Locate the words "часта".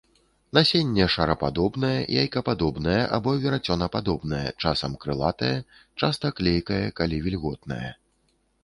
6.03-6.25